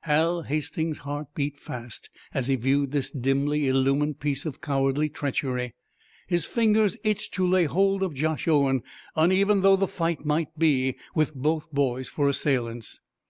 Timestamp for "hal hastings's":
0.00-0.98